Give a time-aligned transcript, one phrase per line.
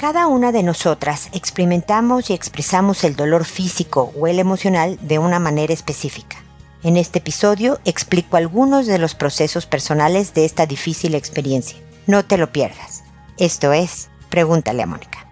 [0.00, 5.38] Cada una de nosotras experimentamos y expresamos el dolor físico o el emocional de una
[5.38, 6.38] manera específica.
[6.82, 11.78] En este episodio explico algunos de los procesos personales de esta difícil experiencia.
[12.06, 13.04] No te lo pierdas.
[13.36, 15.30] Esto es, pregúntale a Mónica.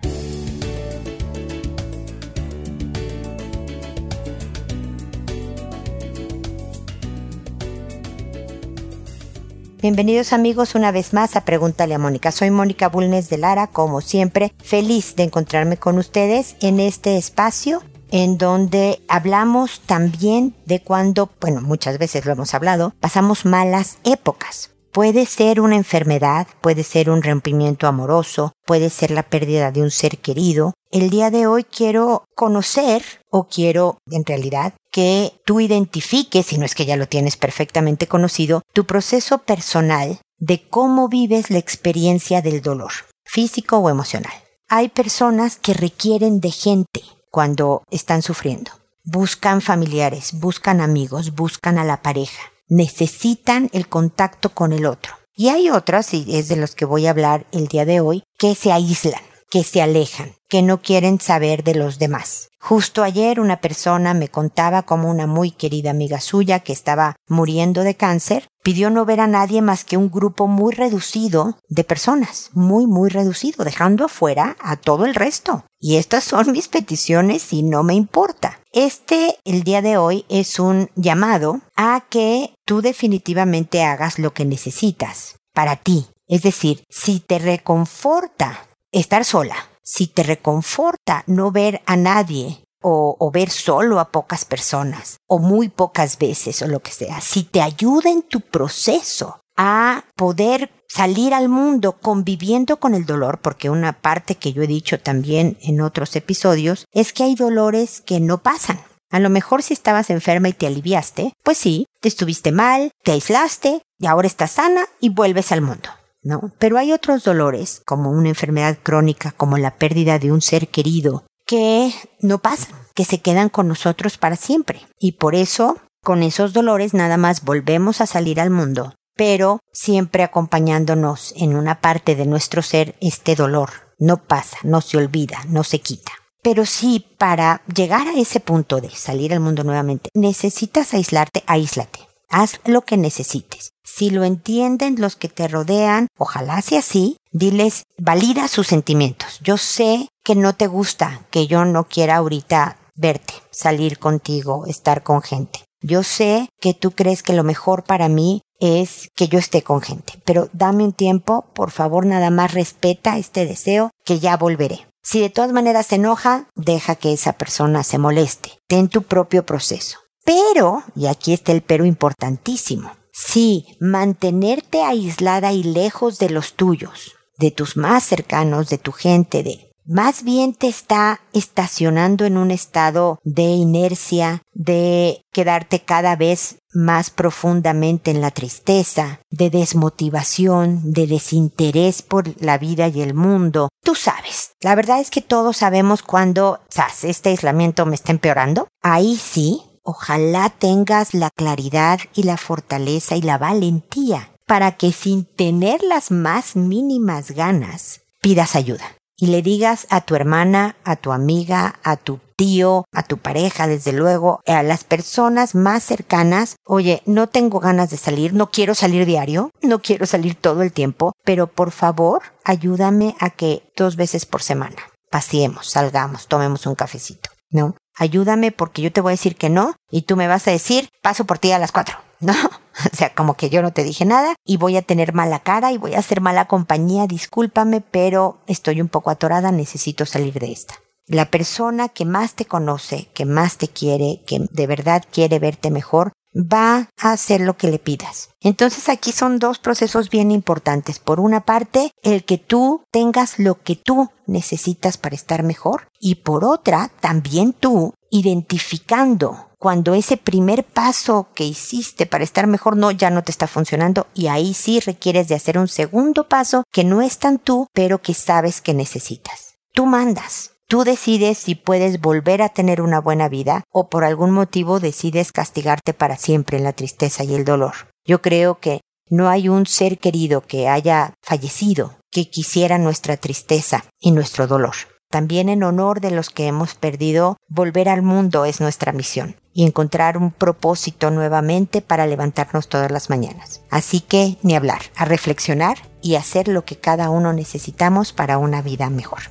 [9.81, 12.33] Bienvenidos amigos una vez más a Pregúntale a Mónica.
[12.33, 17.85] Soy Mónica Bulnes de Lara, como siempre, feliz de encontrarme con ustedes en este espacio
[18.11, 24.73] en donde hablamos también de cuando, bueno, muchas veces lo hemos hablado, pasamos malas épocas.
[24.91, 29.93] Puede ser una enfermedad, puede ser un rompimiento amoroso, puede ser la pérdida de un
[29.93, 30.75] ser querido.
[30.91, 36.65] El día de hoy quiero conocer o quiero, en realidad, que tú identifiques, si no
[36.65, 42.43] es que ya lo tienes perfectamente conocido, tu proceso personal de cómo vives la experiencia
[42.43, 42.93] del dolor,
[43.25, 44.33] físico o emocional.
[44.69, 48.71] Hay personas que requieren de gente cuando están sufriendo.
[49.05, 55.15] Buscan familiares, buscan amigos, buscan a la pareja necesitan el contacto con el otro.
[55.35, 58.25] Y hay otras, y es de los que voy a hablar el día de hoy,
[58.39, 62.51] que se aíslan, que se alejan, que no quieren saber de los demás.
[62.61, 67.83] Justo ayer una persona me contaba como una muy querida amiga suya que estaba muriendo
[67.83, 72.51] de cáncer pidió no ver a nadie más que un grupo muy reducido de personas,
[72.53, 75.65] muy muy reducido, dejando afuera a todo el resto.
[75.81, 78.61] Y estas son mis peticiones y no me importa.
[78.73, 84.45] Este, el día de hoy, es un llamado a que tú definitivamente hagas lo que
[84.45, 86.07] necesitas para ti.
[86.27, 93.31] Es decir, si te reconforta estar sola, si te reconforta no ver a nadie o,
[93.33, 97.61] ver solo a pocas personas o muy pocas veces o lo que sea, si te
[97.61, 103.93] ayuda en tu proceso a poder salir al mundo conviviendo con el dolor, porque una
[103.93, 108.39] parte que yo he dicho también en otros episodios es que hay dolores que no
[108.39, 108.81] pasan.
[109.11, 113.13] A lo mejor si estabas enferma y te aliviaste, pues sí, te estuviste mal, te
[113.13, 115.89] aislaste y ahora estás sana y vuelves al mundo.
[116.23, 116.53] ¿No?
[116.59, 121.25] Pero hay otros dolores, como una enfermedad crónica, como la pérdida de un ser querido,
[121.47, 124.87] que no pasan, que se quedan con nosotros para siempre.
[124.99, 130.23] Y por eso, con esos dolores nada más volvemos a salir al mundo, pero siempre
[130.23, 133.71] acompañándonos en una parte de nuestro ser este dolor.
[133.99, 136.13] No pasa, no se olvida, no se quita.
[136.43, 142.01] Pero sí, para llegar a ese punto de salir al mundo nuevamente, necesitas aislarte, aíslate.
[142.31, 143.73] Haz lo que necesites.
[143.99, 149.41] Si lo entienden los que te rodean, ojalá sea así, diles, valida sus sentimientos.
[149.43, 155.03] Yo sé que no te gusta, que yo no quiera ahorita verte, salir contigo, estar
[155.03, 155.65] con gente.
[155.81, 159.81] Yo sé que tú crees que lo mejor para mí es que yo esté con
[159.81, 164.87] gente, pero dame un tiempo, por favor, nada más respeta este deseo que ya volveré.
[165.03, 168.61] Si de todas maneras se enoja, deja que esa persona se moleste.
[168.69, 169.99] Ten tu propio proceso.
[170.25, 177.17] Pero, y aquí está el pero importantísimo, sí, mantenerte aislada y lejos de los tuyos,
[177.39, 182.51] de tus más cercanos, de tu gente, de más bien te está estacionando en un
[182.51, 191.07] estado de inercia, de quedarte cada vez más profundamente en la tristeza, de desmotivación, de
[191.07, 193.71] desinterés por la vida y el mundo.
[193.83, 197.05] Tú sabes, la verdad es que todos sabemos cuando, ¿sabes?
[197.05, 198.69] Este aislamiento me está empeorando.
[198.83, 205.25] Ahí sí, ojalá tengas la claridad y la fortaleza y la valentía para que sin
[205.25, 208.85] tener las más mínimas ganas pidas ayuda
[209.17, 213.67] y le digas a tu hermana, a tu amiga, a tu tío, a tu pareja,
[213.67, 218.75] desde luego, a las personas más cercanas, oye, no tengo ganas de salir, no quiero
[218.75, 223.97] salir diario, no quiero salir todo el tiempo, pero por favor, ayúdame a que dos
[223.97, 224.77] veces por semana
[225.11, 227.75] paseemos, salgamos, tomemos un cafecito, ¿no?
[227.99, 230.89] Ayúdame porque yo te voy a decir que no y tú me vas a decir,
[231.03, 231.99] paso por ti a las cuatro.
[232.21, 235.39] No, o sea, como que yo no te dije nada y voy a tener mala
[235.39, 240.35] cara y voy a hacer mala compañía, discúlpame, pero estoy un poco atorada, necesito salir
[240.41, 240.75] de esta.
[241.07, 245.71] La persona que más te conoce, que más te quiere, que de verdad quiere verte
[245.71, 248.31] mejor, va a hacer lo que le pidas.
[248.41, 250.99] Entonces aquí son dos procesos bien importantes.
[250.99, 256.17] Por una parte, el que tú tengas lo que tú necesitas para estar mejor y
[256.17, 262.93] por otra, también tú identificando cuando ese primer paso que hiciste para estar mejor no
[262.93, 266.85] ya no te está funcionando y ahí sí requieres de hacer un segundo paso que
[266.85, 269.57] no es tan tú, pero que sabes que necesitas.
[269.73, 270.53] Tú mandas.
[270.71, 275.33] Tú decides si puedes volver a tener una buena vida o por algún motivo decides
[275.33, 277.73] castigarte para siempre en la tristeza y el dolor.
[278.05, 283.87] Yo creo que no hay un ser querido que haya fallecido que quisiera nuestra tristeza
[283.99, 284.75] y nuestro dolor.
[285.11, 289.65] También en honor de los que hemos perdido, volver al mundo es nuestra misión y
[289.65, 293.63] encontrar un propósito nuevamente para levantarnos todas las mañanas.
[293.71, 298.61] Así que ni hablar, a reflexionar y hacer lo que cada uno necesitamos para una
[298.61, 299.23] vida mejor.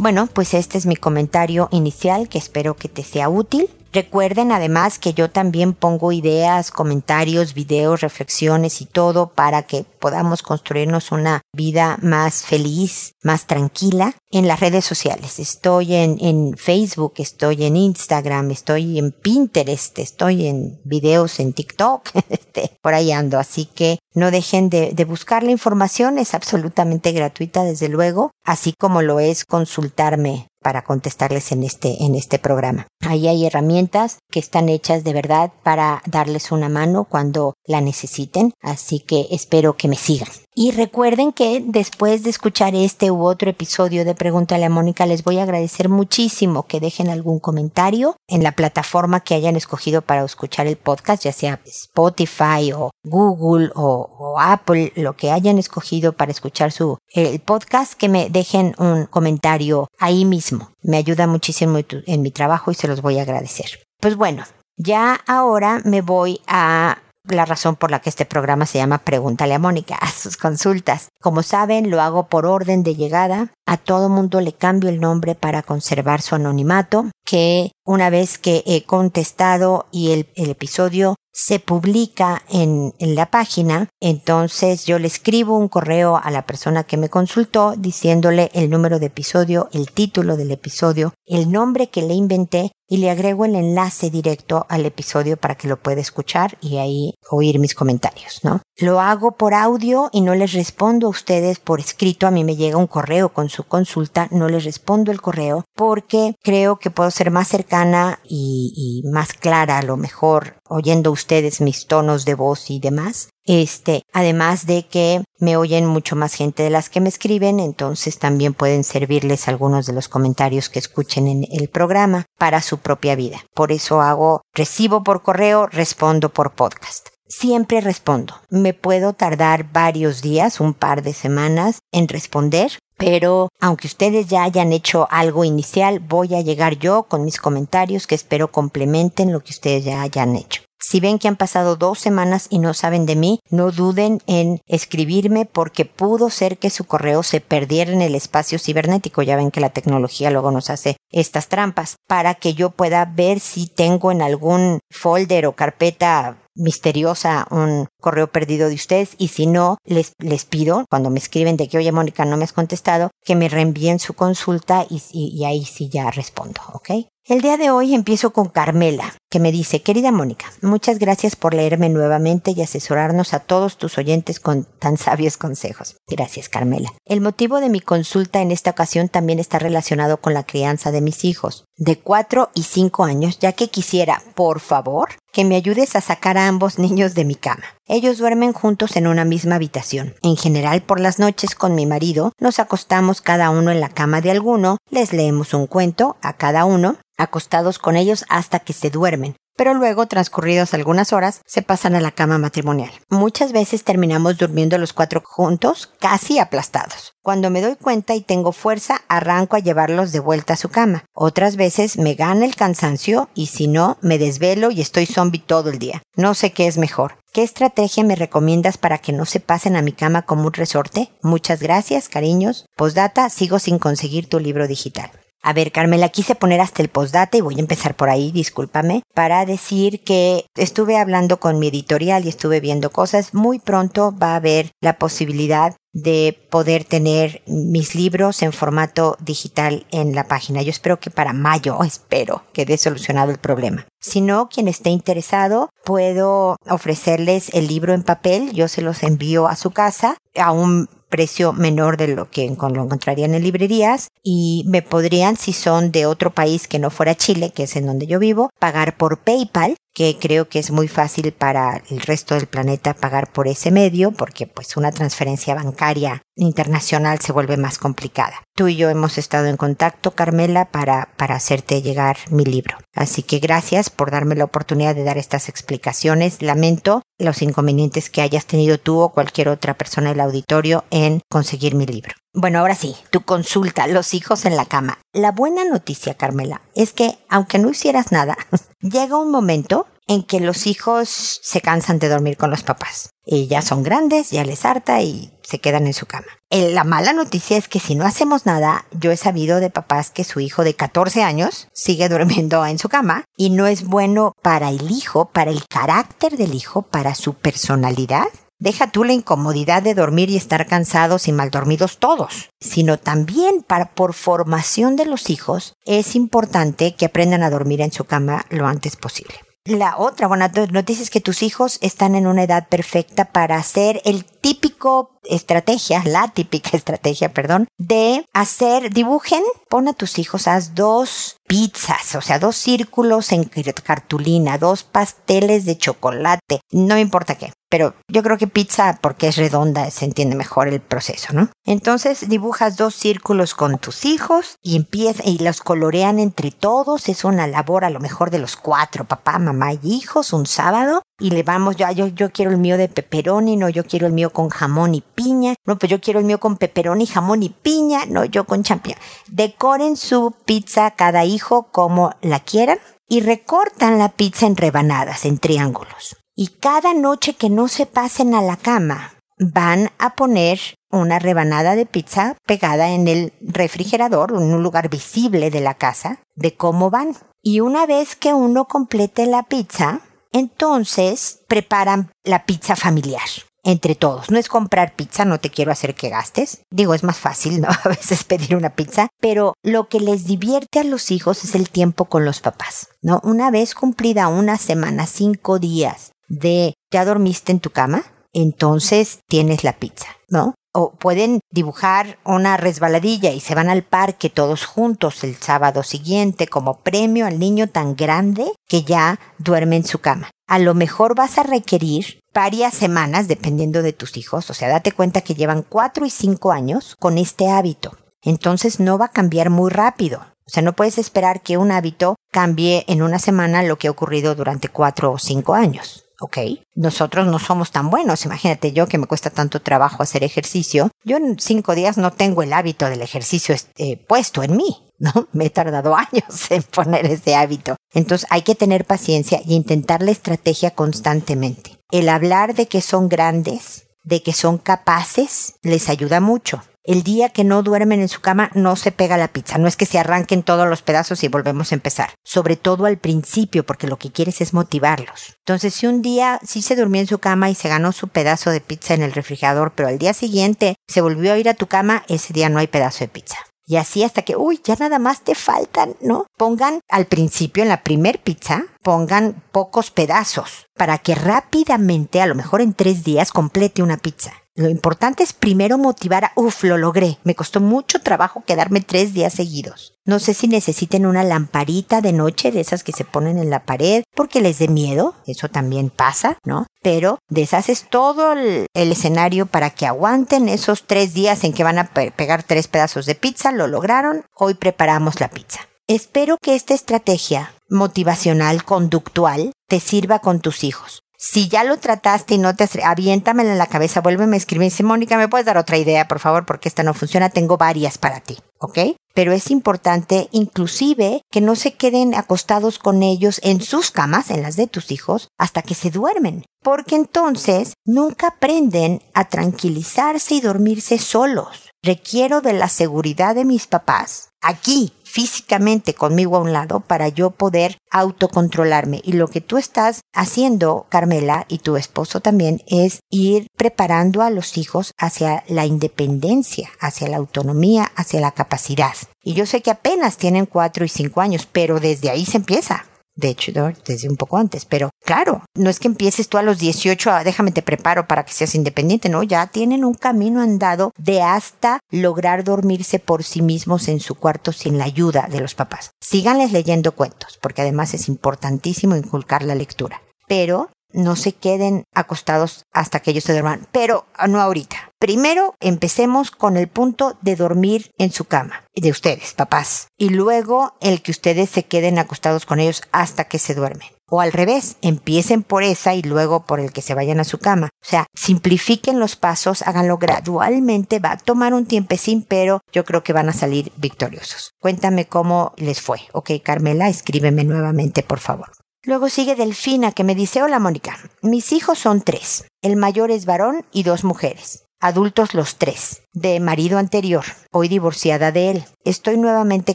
[0.00, 3.68] Bueno, pues este es mi comentario inicial que espero que te sea útil.
[3.92, 10.42] Recuerden además que yo también pongo ideas, comentarios, videos, reflexiones y todo para que podamos
[10.42, 15.40] construirnos una vida más feliz, más tranquila en las redes sociales.
[15.40, 22.10] Estoy en, en Facebook, estoy en Instagram, estoy en Pinterest, estoy en videos en TikTok,
[22.28, 23.40] este, por ahí ando.
[23.40, 28.72] Así que no dejen de, de buscar la información, es absolutamente gratuita desde luego, así
[28.72, 32.86] como lo es consultarme para contestarles en este, en este programa.
[33.00, 38.52] Ahí hay herramientas que están hechas de verdad para darles una mano cuando la necesiten,
[38.62, 40.28] así que espero que me sigan.
[40.62, 45.24] Y recuerden que después de escuchar este u otro episodio de Pregúntale a Mónica, les
[45.24, 50.22] voy a agradecer muchísimo que dejen algún comentario en la plataforma que hayan escogido para
[50.22, 56.30] escuchar el podcast, ya sea Spotify o Google o, Apple, lo que hayan escogido para
[56.30, 60.72] escuchar su el podcast, que me dejen un comentario ahí mismo.
[60.82, 63.82] Me ayuda muchísimo en mi trabajo y se los voy a agradecer.
[63.98, 64.44] Pues bueno,
[64.76, 69.54] ya ahora me voy a la razón por la que este programa se llama Pregúntale
[69.54, 71.08] a Mónica, a sus consultas.
[71.20, 73.52] Como saben, lo hago por orden de llegada.
[73.66, 78.62] A todo mundo le cambio el nombre para conservar su anonimato, que una vez que
[78.66, 85.56] he contestado y el, el episodio se publica en, la página, entonces yo le escribo
[85.56, 90.36] un correo a la persona que me consultó diciéndole el número de episodio, el título
[90.36, 95.36] del episodio, el nombre que le inventé y le agrego el enlace directo al episodio
[95.36, 98.62] para que lo pueda escuchar y ahí oír mis comentarios, ¿no?
[98.78, 102.26] Lo hago por audio y no les respondo a ustedes por escrito.
[102.26, 106.34] A mí me llega un correo con su consulta, no les respondo el correo porque
[106.42, 111.60] creo que puedo ser más cercana y, y más clara a lo mejor oyendo ustedes
[111.60, 113.28] mis tonos de voz y demás.
[113.44, 118.18] Este, además de que me oyen mucho más gente de las que me escriben, entonces
[118.18, 123.16] también pueden servirles algunos de los comentarios que escuchen en el programa para su propia
[123.16, 123.38] vida.
[123.54, 127.08] Por eso hago recibo por correo, respondo por podcast.
[127.26, 128.34] Siempre respondo.
[128.50, 134.42] Me puedo tardar varios días, un par de semanas, en responder, pero aunque ustedes ya
[134.42, 139.40] hayan hecho algo inicial, voy a llegar yo con mis comentarios que espero complementen lo
[139.40, 140.62] que ustedes ya hayan hecho.
[140.82, 144.60] Si ven que han pasado dos semanas y no saben de mí, no duden en
[144.66, 149.22] escribirme porque pudo ser que su correo se perdiera en el espacio cibernético.
[149.22, 153.40] Ya ven que la tecnología luego nos hace estas trampas para que yo pueda ver
[153.40, 159.46] si tengo en algún folder o carpeta misteriosa un correo perdido de ustedes y si
[159.46, 163.10] no, les, les pido, cuando me escriben de que, oye, Mónica, no me has contestado,
[163.24, 166.90] que me reenvíen su consulta y, y, y ahí sí ya respondo, ¿ok?
[167.28, 171.52] El día de hoy empiezo con Carmela, que me dice, querida Mónica, muchas gracias por
[171.52, 175.96] leerme nuevamente y asesorarnos a todos tus oyentes con tan sabios consejos.
[176.08, 176.92] Gracias, Carmela.
[177.04, 181.02] El motivo de mi consulta en esta ocasión también está relacionado con la crianza de
[181.02, 185.96] mis hijos, de 4 y 5 años, ya que quisiera, por favor, que me ayudes
[185.96, 187.64] a sacar a ambos niños de mi cama.
[187.88, 190.14] Ellos duermen juntos en una misma habitación.
[190.22, 194.20] En general, por las noches con mi marido, nos acostamos cada uno en la cama
[194.20, 198.90] de alguno, les leemos un cuento a cada uno, acostados con ellos hasta que se
[198.90, 202.90] duermen, pero luego, transcurridos algunas horas, se pasan a la cama matrimonial.
[203.10, 207.12] Muchas veces terminamos durmiendo los cuatro juntos, casi aplastados.
[207.20, 211.04] Cuando me doy cuenta y tengo fuerza, arranco a llevarlos de vuelta a su cama.
[211.12, 215.68] Otras veces me gana el cansancio y si no, me desvelo y estoy zombie todo
[215.68, 216.00] el día.
[216.16, 217.16] No sé qué es mejor.
[217.30, 221.10] ¿Qué estrategia me recomiendas para que no se pasen a mi cama como un resorte?
[221.22, 222.64] Muchas gracias, cariños.
[222.76, 225.10] Postdata, sigo sin conseguir tu libro digital.
[225.42, 229.02] A ver, Carmela, quise poner hasta el postdata y voy a empezar por ahí, discúlpame,
[229.14, 233.32] para decir que estuve hablando con mi editorial y estuve viendo cosas.
[233.32, 239.86] Muy pronto va a haber la posibilidad de poder tener mis libros en formato digital
[239.90, 240.62] en la página.
[240.62, 243.86] Yo espero que para mayo, espero, quede solucionado el problema.
[243.98, 249.48] Si no, quien esté interesado, puedo ofrecerles el libro en papel, yo se los envío
[249.48, 254.64] a su casa a un precio menor de lo que lo encontrarían en librerías y
[254.66, 258.06] me podrían, si son de otro país que no fuera Chile, que es en donde
[258.06, 262.46] yo vivo, pagar por PayPal que creo que es muy fácil para el resto del
[262.46, 268.42] planeta pagar por ese medio, porque pues una transferencia bancaria internacional se vuelve más complicada.
[268.56, 272.78] Tú y yo hemos estado en contacto, Carmela, para, para hacerte llegar mi libro.
[272.94, 276.40] Así que gracias por darme la oportunidad de dar estas explicaciones.
[276.40, 281.74] Lamento los inconvenientes que hayas tenido tú o cualquier otra persona del auditorio en conseguir
[281.74, 282.14] mi libro.
[282.32, 285.00] Bueno, ahora sí, tu consulta, los hijos en la cama.
[285.12, 288.36] La buena noticia, Carmela, es que aunque no hicieras nada,
[288.80, 293.10] llega un momento en que los hijos se cansan de dormir con los papás.
[293.24, 296.26] Y ya son grandes, ya les harta y se quedan en su cama.
[296.50, 300.10] Eh, la mala noticia es que si no hacemos nada, yo he sabido de papás
[300.10, 304.34] que su hijo de 14 años sigue durmiendo en su cama y no es bueno
[304.40, 308.28] para el hijo, para el carácter del hijo, para su personalidad
[308.60, 313.62] Deja tú la incomodidad de dormir y estar cansados y mal dormidos todos, sino también
[313.62, 318.44] para por formación de los hijos es importante que aprendan a dormir en su cama
[318.50, 319.34] lo antes posible.
[319.64, 324.02] La otra buena noticia es que tus hijos están en una edad perfecta para hacer
[324.04, 330.74] el típico estrategia, la típica estrategia, perdón, de hacer, dibujen, pon a tus hijos, haz
[330.74, 333.44] dos pizzas, o sea, dos círculos en
[333.84, 337.52] cartulina, dos pasteles de chocolate, no importa qué.
[337.70, 341.50] Pero yo creo que pizza, porque es redonda, se entiende mejor el proceso, ¿no?
[341.64, 347.08] Entonces dibujas dos círculos con tus hijos y empieza, y los colorean entre todos.
[347.08, 351.02] Es una labor a lo mejor de los cuatro, papá, mamá y hijos, un sábado.
[351.20, 354.12] Y le vamos, yo, yo, yo quiero el mío de pepperoni, no, yo quiero el
[354.14, 355.54] mío con jamón y piña.
[355.64, 358.00] No, pues yo quiero el mío con pepperoni, jamón y piña.
[358.08, 358.98] No, yo con champiñón.
[359.28, 365.38] Decoren su pizza cada hijo como la quieran y recortan la pizza en rebanadas, en
[365.38, 366.19] triángulos.
[366.40, 370.58] Y cada noche que no se pasen a la cama, van a poner
[370.90, 376.20] una rebanada de pizza pegada en el refrigerador, en un lugar visible de la casa,
[376.36, 377.14] de cómo van.
[377.42, 380.00] Y una vez que uno complete la pizza,
[380.32, 383.28] entonces preparan la pizza familiar
[383.62, 384.30] entre todos.
[384.30, 386.62] No es comprar pizza, no te quiero hacer que gastes.
[386.70, 387.68] Digo, es más fácil, ¿no?
[387.84, 391.68] A veces pedir una pizza, pero lo que les divierte a los hijos es el
[391.68, 393.20] tiempo con los papás, ¿no?
[393.24, 399.64] Una vez cumplida una semana, cinco días de ya dormiste en tu cama, entonces tienes
[399.64, 400.54] la pizza, ¿no?
[400.72, 406.46] O pueden dibujar una resbaladilla y se van al parque todos juntos el sábado siguiente
[406.46, 410.30] como premio al niño tan grande que ya duerme en su cama.
[410.46, 414.92] A lo mejor vas a requerir varias semanas dependiendo de tus hijos, o sea, date
[414.92, 417.98] cuenta que llevan cuatro y cinco años con este hábito.
[418.22, 420.20] Entonces no va a cambiar muy rápido.
[420.46, 423.92] O sea, no puedes esperar que un hábito cambie en una semana lo que ha
[423.92, 426.04] ocurrido durante cuatro o cinco años.
[426.20, 426.38] ¿Ok?
[426.74, 428.24] Nosotros no somos tan buenos.
[428.24, 430.90] Imagínate yo que me cuesta tanto trabajo hacer ejercicio.
[431.04, 435.28] Yo en cinco días no tengo el hábito del ejercicio eh, puesto en mí, ¿no?
[435.32, 437.76] Me he tardado años en poner ese hábito.
[437.92, 441.78] Entonces hay que tener paciencia y intentar la estrategia constantemente.
[441.90, 446.62] El hablar de que son grandes, de que son capaces, les ayuda mucho.
[446.82, 449.76] El día que no duermen en su cama no se pega la pizza, no es
[449.76, 453.86] que se arranquen todos los pedazos y volvemos a empezar, sobre todo al principio porque
[453.86, 455.36] lo que quieres es motivarlos.
[455.40, 458.48] Entonces si un día sí se durmió en su cama y se ganó su pedazo
[458.50, 461.66] de pizza en el refrigerador, pero al día siguiente se volvió a ir a tu
[461.66, 463.36] cama, ese día no hay pedazo de pizza.
[463.66, 466.26] Y así hasta que, uy, ya nada más te faltan, ¿no?
[466.36, 472.34] Pongan al principio, en la primer pizza, pongan pocos pedazos para que rápidamente, a lo
[472.34, 474.32] mejor en tres días, complete una pizza.
[474.56, 477.18] Lo importante es primero motivar a, uff, lo logré.
[477.22, 479.94] Me costó mucho trabajo quedarme tres días seguidos.
[480.04, 483.64] No sé si necesiten una lamparita de noche de esas que se ponen en la
[483.64, 485.14] pared porque les dé miedo.
[485.26, 486.66] Eso también pasa, ¿no?
[486.82, 491.90] Pero deshaces todo el, escenario para que aguanten esos tres días en que van a
[491.92, 493.52] pegar tres pedazos de pizza.
[493.52, 494.24] Lo lograron.
[494.34, 495.60] Hoy preparamos la pizza.
[495.86, 501.02] Espero que esta estrategia motivacional, conductual, te sirva con tus hijos.
[501.22, 504.70] Si ya lo trataste y no te aviéntamela en la cabeza, vuélveme a escribir.
[504.70, 506.46] Dice, Mónica, ¿me puedes dar otra idea, por favor?
[506.46, 507.28] Porque esta no funciona.
[507.28, 508.96] Tengo varias para ti, ¿ok?
[509.12, 514.40] Pero es importante, inclusive, que no se queden acostados con ellos en sus camas, en
[514.40, 516.46] las de tus hijos, hasta que se duermen.
[516.62, 521.68] Porque entonces nunca aprenden a tranquilizarse y dormirse solos.
[521.82, 527.30] Requiero de la seguridad de mis papás aquí físicamente conmigo a un lado para yo
[527.30, 529.00] poder autocontrolarme.
[529.04, 534.30] Y lo que tú estás haciendo, Carmela, y tu esposo también, es ir preparando a
[534.30, 538.94] los hijos hacia la independencia, hacia la autonomía, hacia la capacidad.
[539.22, 542.86] Y yo sé que apenas tienen cuatro y cinco años, pero desde ahí se empieza.
[543.20, 543.52] De hecho,
[543.84, 544.64] desde un poco antes.
[544.64, 548.24] Pero claro, no es que empieces tú a los 18 a déjame te preparo para
[548.24, 553.42] que seas independiente, no, ya tienen un camino andado de hasta lograr dormirse por sí
[553.42, 555.92] mismos en su cuarto sin la ayuda de los papás.
[556.00, 560.02] Síganles leyendo cuentos, porque además es importantísimo inculcar la lectura.
[560.26, 564.89] Pero no se queden acostados hasta que ellos se duerman, pero no ahorita.
[565.00, 570.74] Primero empecemos con el punto de dormir en su cama, de ustedes, papás, y luego
[570.82, 573.88] el que ustedes se queden acostados con ellos hasta que se duermen.
[574.10, 577.38] O al revés, empiecen por esa y luego por el que se vayan a su
[577.38, 577.70] cama.
[577.82, 583.02] O sea, simplifiquen los pasos, háganlo gradualmente, va a tomar un tiempecín, pero yo creo
[583.02, 584.52] que van a salir victoriosos.
[584.60, 586.00] Cuéntame cómo les fue.
[586.12, 588.52] Ok, Carmela, escríbeme nuevamente, por favor.
[588.82, 592.44] Luego sigue Delfina que me dice, hola Mónica, mis hijos son tres.
[592.60, 594.66] El mayor es varón y dos mujeres.
[594.82, 596.04] Adultos los tres.
[596.14, 598.64] De marido anterior, hoy divorciada de él.
[598.82, 599.74] Estoy nuevamente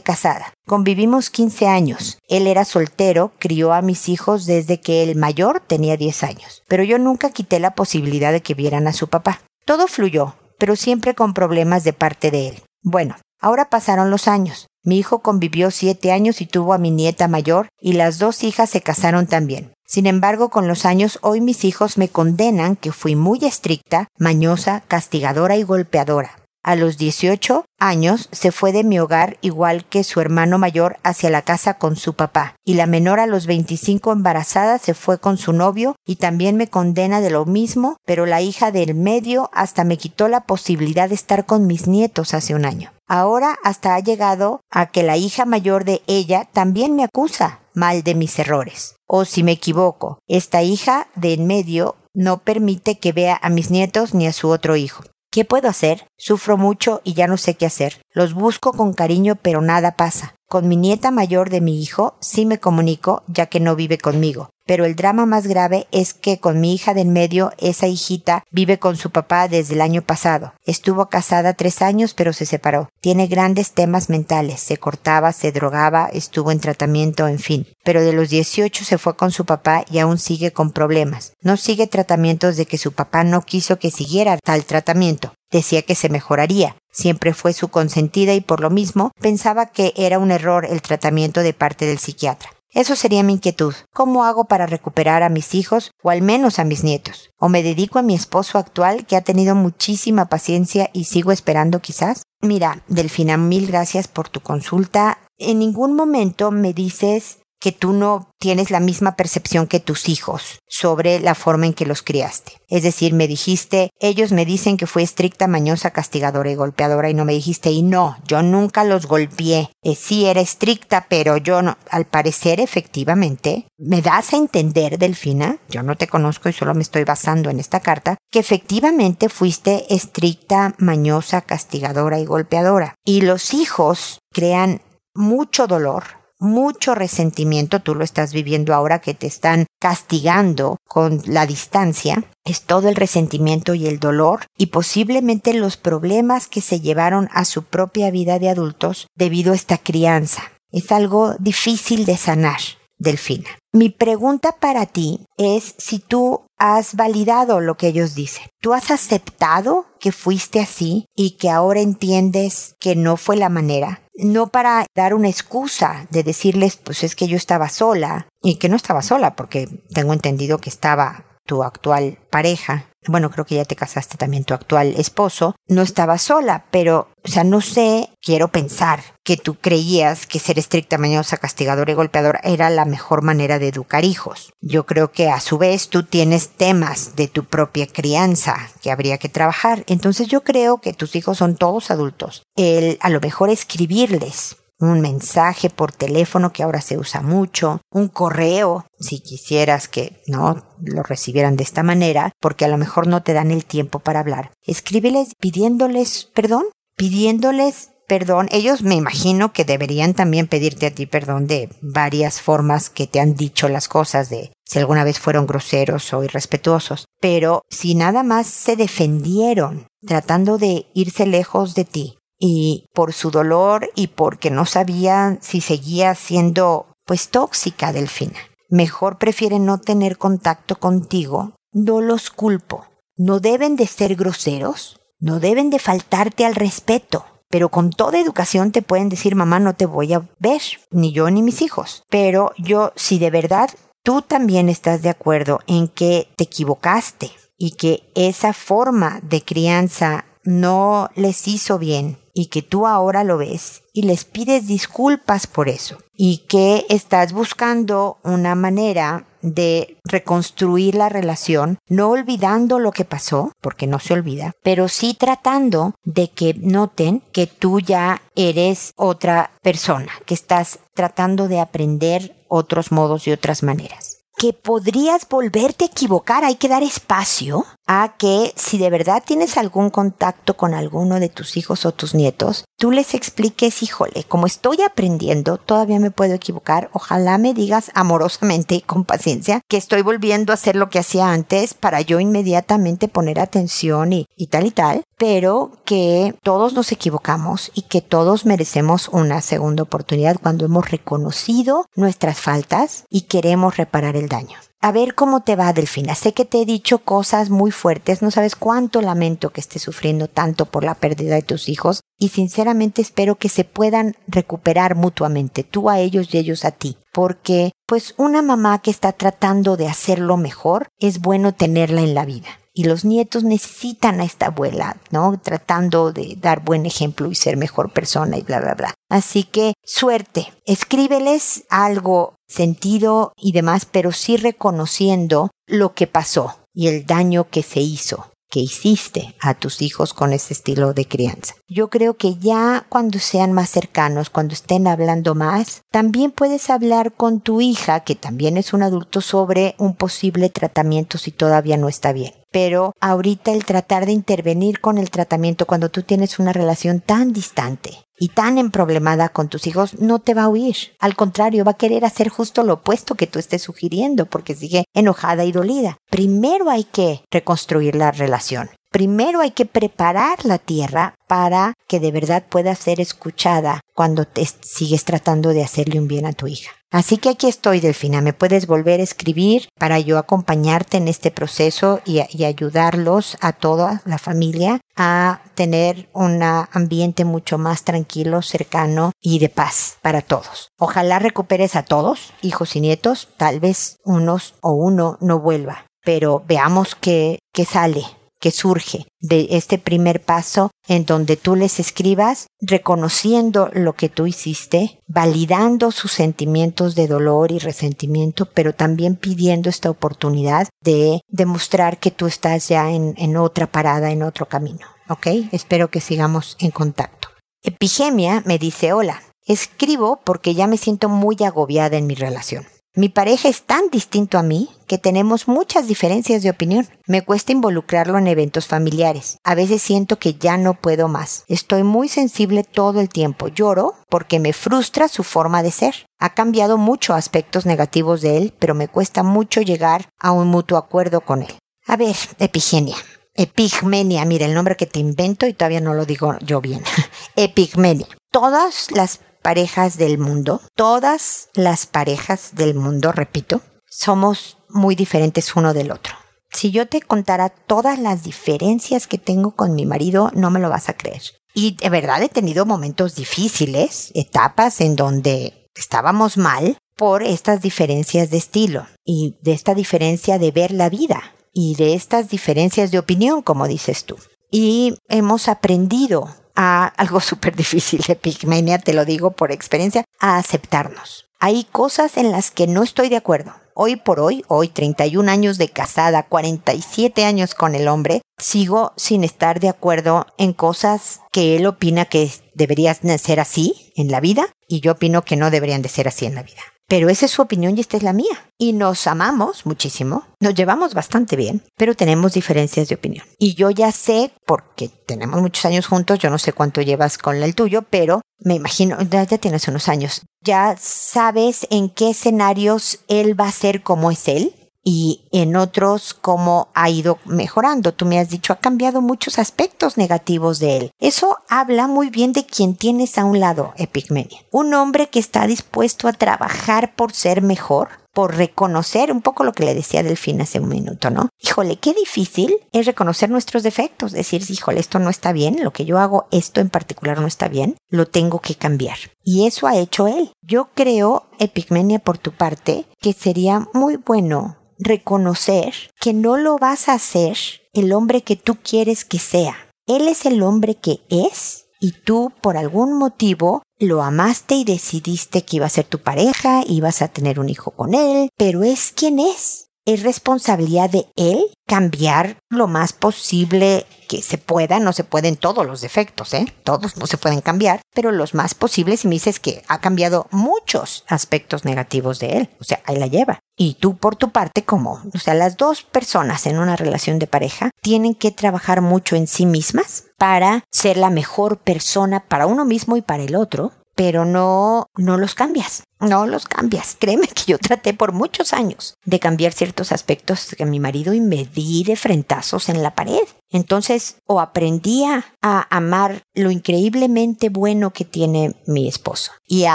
[0.00, 0.52] casada.
[0.66, 2.18] Convivimos 15 años.
[2.28, 6.64] Él era soltero, crió a mis hijos desde que el mayor tenía 10 años.
[6.66, 9.42] Pero yo nunca quité la posibilidad de que vieran a su papá.
[9.64, 12.62] Todo fluyó, pero siempre con problemas de parte de él.
[12.82, 14.66] Bueno, ahora pasaron los años.
[14.86, 18.70] Mi hijo convivió siete años y tuvo a mi nieta mayor, y las dos hijas
[18.70, 19.72] se casaron también.
[19.84, 24.84] Sin embargo, con los años hoy mis hijos me condenan que fui muy estricta, mañosa,
[24.86, 26.36] castigadora y golpeadora.
[26.66, 31.30] A los 18 años se fue de mi hogar igual que su hermano mayor hacia
[31.30, 35.38] la casa con su papá, y la menor a los 25 embarazada se fue con
[35.38, 39.84] su novio y también me condena de lo mismo, pero la hija del medio hasta
[39.84, 42.90] me quitó la posibilidad de estar con mis nietos hace un año.
[43.06, 48.02] Ahora hasta ha llegado a que la hija mayor de ella también me acusa mal
[48.02, 48.96] de mis errores.
[49.06, 54.14] O si me equivoco, esta hija de medio no permite que vea a mis nietos
[54.14, 55.04] ni a su otro hijo.
[55.36, 56.08] ¿Qué puedo hacer?
[56.16, 58.00] Sufro mucho y ya no sé qué hacer.
[58.10, 60.34] Los busco con cariño pero nada pasa.
[60.48, 64.48] Con mi nieta mayor de mi hijo sí me comunico ya que no vive conmigo.
[64.66, 68.44] Pero el drama más grave es que con mi hija de en medio, esa hijita
[68.50, 70.52] vive con su papá desde el año pasado.
[70.64, 72.88] Estuvo casada tres años pero se separó.
[73.00, 74.60] Tiene grandes temas mentales.
[74.60, 77.66] Se cortaba, se drogaba, estuvo en tratamiento, en fin.
[77.84, 81.32] Pero de los 18 se fue con su papá y aún sigue con problemas.
[81.40, 85.32] No sigue tratamientos de que su papá no quiso que siguiera tal tratamiento.
[85.52, 86.76] Decía que se mejoraría.
[86.90, 91.42] Siempre fue su consentida y por lo mismo pensaba que era un error el tratamiento
[91.42, 92.50] de parte del psiquiatra.
[92.76, 93.72] Eso sería mi inquietud.
[93.94, 97.30] ¿Cómo hago para recuperar a mis hijos o al menos a mis nietos?
[97.38, 101.80] ¿O me dedico a mi esposo actual que ha tenido muchísima paciencia y sigo esperando
[101.80, 102.24] quizás?
[102.42, 105.16] Mira, Delfina, mil gracias por tu consulta.
[105.38, 110.60] En ningún momento me dices que tú no tienes la misma percepción que tus hijos
[110.68, 112.60] sobre la forma en que los criaste.
[112.68, 117.14] Es decir, me dijiste, ellos me dicen que fue estricta, mañosa, castigadora y golpeadora y
[117.14, 119.70] no me dijiste, y no, yo nunca los golpeé.
[119.82, 121.76] Eh, sí era estricta, pero yo no.
[121.90, 126.82] Al parecer, efectivamente, me das a entender, Delfina, yo no te conozco y solo me
[126.82, 132.94] estoy basando en esta carta, que efectivamente fuiste estricta, mañosa, castigadora y golpeadora.
[133.04, 134.82] Y los hijos crean
[135.14, 141.46] mucho dolor mucho resentimiento, tú lo estás viviendo ahora que te están castigando con la
[141.46, 147.28] distancia, es todo el resentimiento y el dolor y posiblemente los problemas que se llevaron
[147.32, 150.42] a su propia vida de adultos debido a esta crianza.
[150.70, 152.60] Es algo difícil de sanar.
[152.98, 153.50] Delfina.
[153.72, 158.46] Mi pregunta para ti es si tú has validado lo que ellos dicen.
[158.62, 164.00] ¿Tú has aceptado que fuiste así y que ahora entiendes que no fue la manera?
[164.16, 168.68] No para dar una excusa de decirles, pues es que yo estaba sola y que
[168.68, 173.64] no estaba sola porque tengo entendido que estaba tu actual pareja, bueno, creo que ya
[173.64, 178.48] te casaste también tu actual esposo, no estaba sola, pero, o sea, no sé, quiero
[178.48, 183.58] pensar que tú creías que ser estricta, mañosa, castigadora y golpeadora era la mejor manera
[183.58, 184.52] de educar hijos.
[184.60, 189.18] Yo creo que a su vez tú tienes temas de tu propia crianza que habría
[189.18, 189.84] que trabajar.
[189.86, 192.42] Entonces yo creo que tus hijos son todos adultos.
[192.56, 198.08] El, a lo mejor escribirles un mensaje por teléfono que ahora se usa mucho, un
[198.08, 203.22] correo, si quisieras que no lo recibieran de esta manera, porque a lo mejor no
[203.22, 204.50] te dan el tiempo para hablar.
[204.62, 206.64] Escríbeles pidiéndoles perdón,
[206.96, 208.48] pidiéndoles perdón.
[208.50, 213.20] Ellos me imagino que deberían también pedirte a ti perdón de varias formas que te
[213.20, 217.06] han dicho las cosas de si alguna vez fueron groseros o irrespetuosos.
[217.20, 223.30] Pero si nada más se defendieron tratando de irse lejos de ti, y por su
[223.30, 228.38] dolor y porque no sabía si seguía siendo pues tóxica Delfina.
[228.68, 231.54] Mejor prefiere no tener contacto contigo.
[231.72, 232.86] No los culpo.
[233.16, 235.00] No deben de ser groseros.
[235.18, 237.24] No deben de faltarte al respeto.
[237.48, 241.30] pero con toda educación te pueden decir, mamá, no te voy a ver, ni yo
[241.30, 242.02] ni mis hijos.
[242.10, 243.70] Pero yo, si de verdad
[244.02, 250.24] tú también estás de acuerdo en que te equivocaste y que esa forma de crianza
[250.42, 255.70] no les hizo bien y que tú ahora lo ves y les pides disculpas por
[255.70, 255.96] eso.
[256.14, 263.52] Y que estás buscando una manera de reconstruir la relación, no olvidando lo que pasó,
[263.62, 269.52] porque no se olvida, pero sí tratando de que noten que tú ya eres otra
[269.62, 274.05] persona, que estás tratando de aprender otros modos y otras maneras
[274.36, 276.44] que podrías volverte a equivocar.
[276.44, 281.28] Hay que dar espacio a que si de verdad tienes algún contacto con alguno de
[281.28, 286.34] tus hijos o tus nietos, tú les expliques, híjole, como estoy aprendiendo, todavía me puedo
[286.34, 286.90] equivocar.
[286.92, 291.30] Ojalá me digas amorosamente y con paciencia que estoy volviendo a hacer lo que hacía
[291.30, 296.92] antes para yo inmediatamente poner atención y, y tal y tal, pero que todos nos
[296.92, 303.76] equivocamos y que todos merecemos una segunda oportunidad cuando hemos reconocido nuestras faltas y queremos
[303.76, 304.58] reparar el daño.
[304.80, 306.14] A ver cómo te va, Delfina.
[306.14, 310.28] Sé que te he dicho cosas muy fuertes, no sabes cuánto lamento que estés sufriendo
[310.28, 315.64] tanto por la pérdida de tus hijos y sinceramente espero que se puedan recuperar mutuamente,
[315.64, 319.88] tú a ellos y ellos a ti, porque pues una mamá que está tratando de
[319.88, 324.98] hacerlo mejor es bueno tenerla en la vida y los nietos necesitan a esta abuela,
[325.10, 325.40] ¿no?
[325.42, 328.94] Tratando de dar buen ejemplo y ser mejor persona y bla, bla, bla.
[329.08, 336.88] Así que suerte, escríbeles algo sentido y demás, pero sí reconociendo lo que pasó y
[336.88, 341.54] el daño que se hizo que hiciste a tus hijos con ese estilo de crianza.
[341.68, 347.12] Yo creo que ya cuando sean más cercanos, cuando estén hablando más, también puedes hablar
[347.12, 351.88] con tu hija, que también es un adulto, sobre un posible tratamiento si todavía no
[351.88, 352.34] está bien.
[352.50, 357.32] Pero ahorita el tratar de intervenir con el tratamiento cuando tú tienes una relación tan
[357.32, 360.76] distante y tan emproblemada con tus hijos, no te va a huir.
[360.98, 364.84] Al contrario, va a querer hacer justo lo opuesto que tú estés sugiriendo porque sigue
[364.94, 365.98] enojada y dolida.
[366.10, 368.70] Primero hay que reconstruir la relación.
[368.96, 374.46] Primero hay que preparar la tierra para que de verdad pueda ser escuchada cuando te
[374.46, 376.70] sigues tratando de hacerle un bien a tu hija.
[376.90, 378.22] Así que aquí estoy, Delfina.
[378.22, 384.00] Me puedes volver a escribir para yo acompañarte en este proceso y, ayudarlos a toda
[384.06, 390.70] la familia a tener un ambiente mucho más tranquilo, cercano y de paz para todos.
[390.78, 393.28] Ojalá recuperes a todos, hijos y nietos.
[393.36, 398.02] Tal vez unos o uno no vuelva, pero veamos qué, qué sale
[398.40, 404.26] que surge de este primer paso en donde tú les escribas reconociendo lo que tú
[404.26, 411.98] hiciste, validando sus sentimientos de dolor y resentimiento, pero también pidiendo esta oportunidad de demostrar
[411.98, 414.86] que tú estás ya en, en otra parada, en otro camino.
[415.08, 415.26] ¿Ok?
[415.52, 417.28] Espero que sigamos en contacto.
[417.62, 422.66] Epigemia me dice, hola, escribo porque ya me siento muy agobiada en mi relación.
[422.98, 426.88] Mi pareja es tan distinto a mí que tenemos muchas diferencias de opinión.
[427.06, 429.36] Me cuesta involucrarlo en eventos familiares.
[429.44, 431.44] A veces siento que ya no puedo más.
[431.46, 433.48] Estoy muy sensible todo el tiempo.
[433.48, 436.06] Lloro porque me frustra su forma de ser.
[436.18, 440.78] Ha cambiado mucho aspectos negativos de él, pero me cuesta mucho llegar a un mutuo
[440.78, 441.54] acuerdo con él.
[441.86, 442.96] A ver, Epigenia.
[443.34, 446.82] Epigmenia, mira el nombre que te invento y todavía no lo digo yo bien.
[447.36, 448.06] Epigmenia.
[448.30, 455.72] Todas las parejas del mundo, todas las parejas del mundo, repito, somos muy diferentes uno
[455.72, 456.16] del otro.
[456.50, 460.68] Si yo te contara todas las diferencias que tengo con mi marido, no me lo
[460.68, 461.22] vas a creer.
[461.54, 468.30] Y de verdad he tenido momentos difíciles, etapas en donde estábamos mal por estas diferencias
[468.30, 472.98] de estilo y de esta diferencia de ver la vida y de estas diferencias de
[472.98, 474.16] opinión, como dices tú.
[474.50, 480.38] Y hemos aprendido a algo súper difícil de Pigmenia, te lo digo por experiencia, a
[480.38, 481.26] aceptarnos.
[481.38, 483.54] Hay cosas en las que no estoy de acuerdo.
[483.74, 489.22] Hoy por hoy, hoy 31 años de casada, 47 años con el hombre, sigo sin
[489.22, 494.48] estar de acuerdo en cosas que él opina que deberían ser así en la vida
[494.66, 496.62] y yo opino que no deberían de ser así en la vida.
[496.88, 498.44] Pero esa es su opinión y esta es la mía.
[498.58, 503.26] Y nos amamos muchísimo, nos llevamos bastante bien, pero tenemos diferencias de opinión.
[503.38, 507.36] Y yo ya sé, porque tenemos muchos años juntos, yo no sé cuánto llevas con
[507.42, 513.00] el tuyo, pero me imagino, ya, ya tienes unos años, ya sabes en qué escenarios
[513.08, 514.54] él va a ser como es él
[514.88, 517.92] y en otros cómo ha ido mejorando.
[517.92, 520.90] Tú me has dicho, ha cambiado muchos aspectos negativos de él.
[521.00, 524.38] Eso habla muy bien de quien tienes a un lado, Epigmenia.
[524.52, 529.52] Un hombre que está dispuesto a trabajar por ser mejor, por reconocer un poco lo
[529.52, 531.30] que le decía Delfín hace un minuto, ¿no?
[531.40, 535.84] Híjole, qué difícil es reconocer nuestros defectos, decir, híjole, esto no está bien, lo que
[535.84, 538.98] yo hago, esto en particular no está bien, lo tengo que cambiar.
[539.24, 540.30] Y eso ha hecho él.
[540.42, 546.88] Yo creo, Epigmenia, por tu parte, que sería muy bueno reconocer que no lo vas
[546.88, 547.36] a hacer
[547.72, 549.56] el hombre que tú quieres que sea.
[549.86, 555.44] Él es el hombre que es y tú por algún motivo lo amaste y decidiste
[555.44, 558.92] que iba a ser tu pareja, ibas a tener un hijo con él, pero es
[558.92, 564.78] quien es es responsabilidad de él cambiar lo más posible que se pueda.
[564.78, 566.52] No se pueden todos los defectos, ¿eh?
[566.64, 569.04] Todos no se pueden cambiar, pero los más posibles.
[569.04, 572.50] Y me dices que ha cambiado muchos aspectos negativos de él.
[572.60, 573.40] O sea, ahí la lleva.
[573.56, 577.26] Y tú por tu parte, como, o sea, las dos personas en una relación de
[577.26, 582.64] pareja tienen que trabajar mucho en sí mismas para ser la mejor persona para uno
[582.64, 585.82] mismo y para el otro pero no, no los cambias.
[585.98, 586.94] No los cambias.
[586.98, 591.22] Créeme que yo traté por muchos años de cambiar ciertos aspectos de mi marido y
[591.22, 593.26] me di de frentazos en la pared.
[593.50, 599.74] Entonces, o aprendía a amar lo increíblemente bueno que tiene mi esposo y a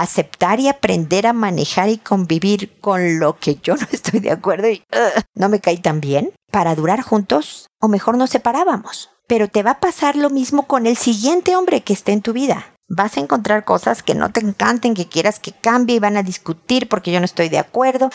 [0.00, 4.70] aceptar y aprender a manejar y convivir con lo que yo no estoy de acuerdo
[4.70, 4.84] y
[5.34, 9.10] no me caí tan bien para durar juntos, o mejor nos separábamos.
[9.26, 12.32] Pero te va a pasar lo mismo con el siguiente hombre que esté en tu
[12.34, 16.16] vida vas a encontrar cosas que no te encanten, que quieras que cambie y van
[16.16, 18.10] a discutir porque yo no estoy de acuerdo.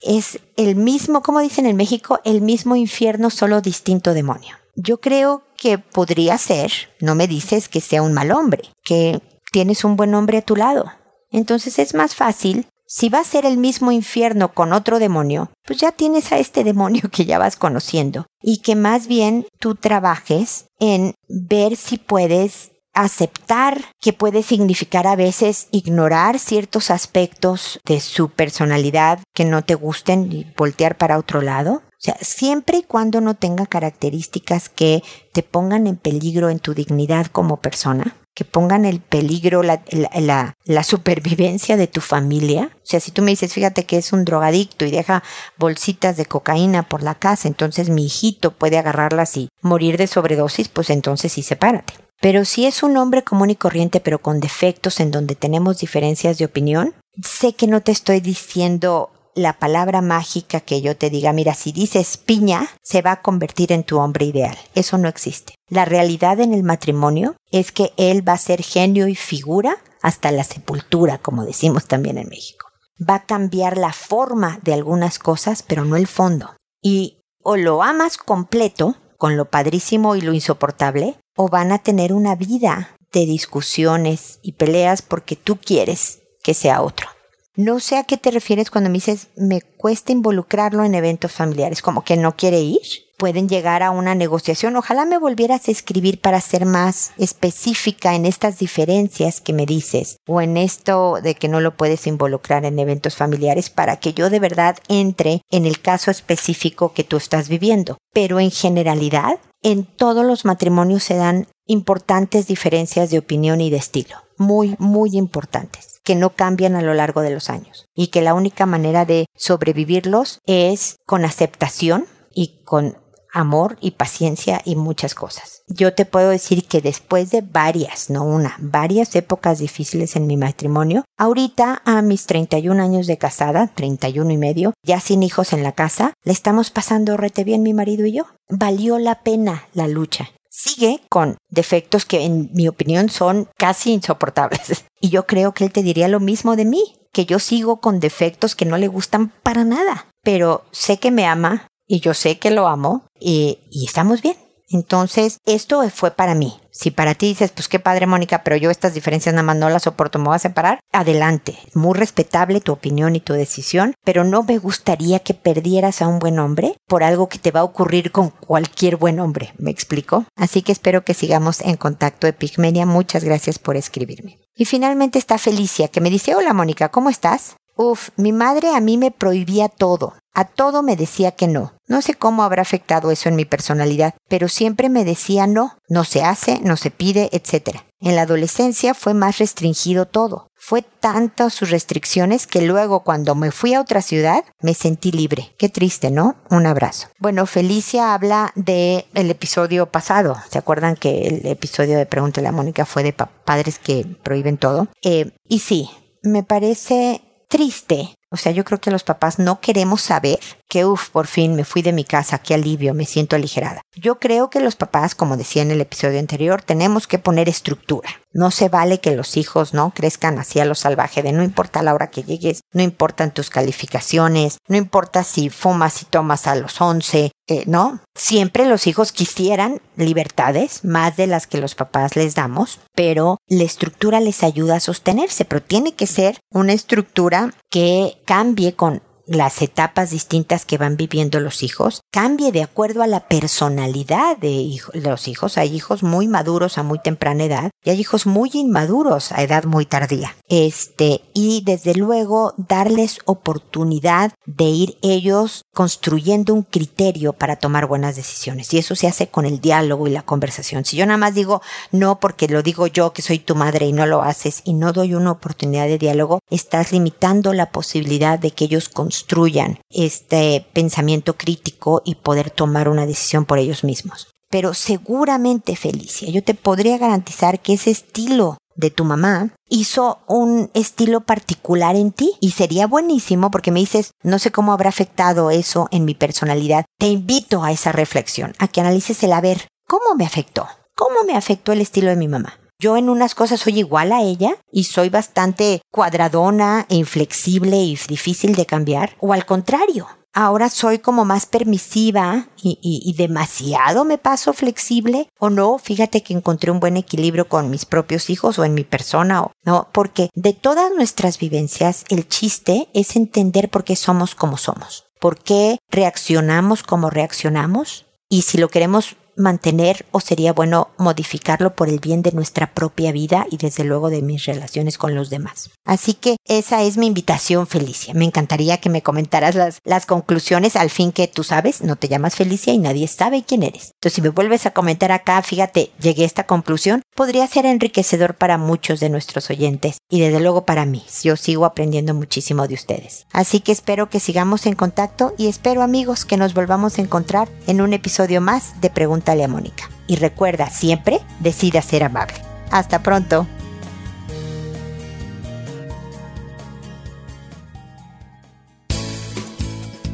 [0.00, 4.56] Es el mismo, como dicen en México, el mismo infierno, solo distinto demonio.
[4.76, 9.20] Yo creo que podría ser, no me dices que sea un mal hombre, que
[9.52, 10.90] tienes un buen hombre a tu lado.
[11.32, 15.78] Entonces es más fácil, si va a ser el mismo infierno con otro demonio, pues
[15.80, 20.66] ya tienes a este demonio que ya vas conociendo y que más bien tú trabajes
[20.78, 28.30] en ver si puedes aceptar que puede significar a veces ignorar ciertos aspectos de su
[28.30, 31.82] personalidad que no te gusten y voltear para otro lado.
[32.00, 36.72] O sea, siempre y cuando no tenga características que te pongan en peligro en tu
[36.72, 42.70] dignidad como persona, que pongan en peligro la, supervivencia de tu familia.
[42.76, 45.22] O sea, si tú me dices, fíjate que es un drogadicto y deja
[45.58, 50.68] bolsitas de cocaína por la casa, entonces mi hijito puede agarrarlas y morir de sobredosis,
[50.68, 51.92] pues entonces sí sepárate.
[52.20, 56.38] Pero si es un hombre común y corriente pero con defectos en donde tenemos diferencias
[56.38, 61.32] de opinión, sé que no te estoy diciendo la palabra mágica que yo te diga,
[61.32, 64.56] mira, si dices piña, se va a convertir en tu hombre ideal.
[64.74, 65.54] Eso no existe.
[65.68, 70.30] La realidad en el matrimonio es que él va a ser genio y figura hasta
[70.30, 72.66] la sepultura, como decimos también en México.
[73.00, 76.54] Va a cambiar la forma de algunas cosas, pero no el fondo.
[76.82, 82.12] Y o lo amas completo, con lo padrísimo y lo insoportable, o van a tener
[82.12, 87.08] una vida de discusiones y peleas porque tú quieres que sea otro.
[87.56, 91.82] No sé a qué te refieres cuando me dices me cuesta involucrarlo en eventos familiares,
[91.82, 92.80] como que no quiere ir.
[93.18, 94.76] Pueden llegar a una negociación.
[94.76, 100.16] Ojalá me volvieras a escribir para ser más específica en estas diferencias que me dices
[100.26, 104.30] o en esto de que no lo puedes involucrar en eventos familiares para que yo
[104.30, 107.98] de verdad entre en el caso específico que tú estás viviendo.
[108.14, 113.76] Pero en generalidad, en todos los matrimonios se dan importantes diferencias de opinión y de
[113.76, 118.22] estilo, muy, muy importantes, que no cambian a lo largo de los años y que
[118.22, 122.96] la única manera de sobrevivirlos es con aceptación y con
[123.32, 125.62] amor y paciencia y muchas cosas.
[125.68, 130.36] Yo te puedo decir que después de varias, no una, varias épocas difíciles en mi
[130.36, 135.62] matrimonio, ahorita a mis 31 años de casada, 31 y medio, ya sin hijos en
[135.62, 138.26] la casa, le estamos pasando rete bien mi marido y yo.
[138.48, 140.30] Valió la pena la lucha.
[140.52, 144.84] Sigue con defectos que en mi opinión son casi insoportables.
[145.02, 148.00] Y yo creo que él te diría lo mismo de mí, que yo sigo con
[148.00, 150.08] defectos que no le gustan para nada.
[150.22, 154.36] Pero sé que me ama, y yo sé que lo amo y, y estamos bien.
[154.68, 156.60] Entonces, esto fue para mí.
[156.70, 159.68] Si para ti dices, pues qué padre, Mónica, pero yo estas diferencias nada más no
[159.68, 161.58] las soporto, me voy a separar, adelante.
[161.74, 166.20] Muy respetable tu opinión y tu decisión, pero no me gustaría que perdieras a un
[166.20, 169.52] buen hombre por algo que te va a ocurrir con cualquier buen hombre.
[169.58, 170.26] ¿Me explico?
[170.36, 172.86] Así que espero que sigamos en contacto, Epigmenia.
[172.86, 174.38] Muchas gracias por escribirme.
[174.54, 177.56] Y finalmente está Felicia, que me dice, hola, Mónica, ¿cómo estás?
[177.82, 180.12] Uf, mi madre a mí me prohibía todo.
[180.34, 181.72] A todo me decía que no.
[181.88, 186.04] No sé cómo habrá afectado eso en mi personalidad, pero siempre me decía no, no
[186.04, 187.78] se hace, no se pide, etc.
[187.98, 190.48] En la adolescencia fue más restringido todo.
[190.56, 195.54] Fue tantas sus restricciones que luego cuando me fui a otra ciudad me sentí libre.
[195.56, 196.36] Qué triste, ¿no?
[196.50, 197.08] Un abrazo.
[197.18, 200.36] Bueno, Felicia habla de el episodio pasado.
[200.50, 204.88] ¿Se acuerdan que el episodio de Pregúntale a Mónica fue de padres que prohíben todo?
[205.02, 205.88] Eh, y sí,
[206.22, 211.10] me parece triste O sea, yo creo que los papás no queremos saber que, uff,
[211.10, 213.82] por fin me fui de mi casa, qué alivio, me siento aligerada.
[213.96, 218.08] Yo creo que los papás, como decía en el episodio anterior, tenemos que poner estructura.
[218.32, 221.82] No se vale que los hijos no crezcan así a lo salvaje de no importa
[221.82, 226.54] la hora que llegues, no importan tus calificaciones, no importa si fumas y tomas a
[226.54, 228.00] los 11, eh, ¿no?
[228.14, 233.64] Siempre los hijos quisieran libertades, más de las que los papás les damos, pero la
[233.64, 239.62] estructura les ayuda a sostenerse, pero tiene que ser una estructura que cambie con las
[239.62, 245.28] etapas distintas que van viviendo los hijos cambie de acuerdo a la personalidad de los
[245.28, 245.56] hijos.
[245.56, 249.64] Hay hijos muy maduros a muy temprana edad y hay hijos muy inmaduros a edad
[249.64, 250.34] muy tardía.
[250.48, 258.16] Este, y desde luego darles oportunidad de ir ellos construyendo un criterio para tomar buenas
[258.16, 258.74] decisiones.
[258.74, 260.84] Y eso se hace con el diálogo y la conversación.
[260.84, 261.62] Si yo nada más digo
[261.92, 264.92] no porque lo digo yo que soy tu madre y no lo haces y no
[264.92, 270.66] doy una oportunidad de diálogo, estás limitando la posibilidad de que ellos construyan construyan este
[270.72, 274.28] pensamiento crítico y poder tomar una decisión por ellos mismos.
[274.48, 280.70] Pero seguramente, Felicia, yo te podría garantizar que ese estilo de tu mamá hizo un
[280.72, 285.50] estilo particular en ti y sería buenísimo porque me dices, no sé cómo habrá afectado
[285.50, 286.86] eso en mi personalidad.
[286.98, 290.66] Te invito a esa reflexión, a que analices el a ver, ¿cómo me afectó?
[290.96, 292.59] ¿Cómo me afectó el estilo de mi mamá?
[292.80, 297.94] Yo en unas cosas soy igual a ella y soy bastante cuadradona e inflexible y
[298.08, 299.16] difícil de cambiar.
[299.20, 305.76] O al contrario, ahora soy como más permisiva y, demasiado me paso flexible o no,
[305.76, 309.52] fíjate que encontré un buen equilibrio con mis propios hijos o en mi persona o
[309.62, 315.04] no, porque de todas nuestras vivencias el chiste es entender por qué somos como somos,
[315.20, 321.88] por qué reaccionamos como reaccionamos y si lo queremos mantener o sería bueno modificarlo por
[321.88, 325.70] el bien de nuestra propia vida y desde luego de mis relaciones con los demás.
[325.90, 328.14] Así que esa es mi invitación, Felicia.
[328.14, 332.36] Me encantaría que me comentaras las, conclusiones al fin que tú sabes, no te llamas
[332.36, 333.90] Felicia y nadie sabe quién eres.
[333.94, 338.36] Entonces, si me vuelves a comentar acá, fíjate, llegué a esta conclusión, podría ser enriquecedor
[338.36, 341.04] para muchos de nuestros oyentes y desde luego para mí.
[341.24, 343.26] Yo sigo aprendiendo muchísimo de ustedes.
[343.32, 347.48] Así que espero que sigamos en contacto y espero amigos que nos volvamos a encontrar
[347.66, 349.90] en un episodio más de Pregunta a Mónica.
[350.06, 352.36] Y recuerda, siempre decida ser amable.
[352.70, 353.48] Hasta pronto.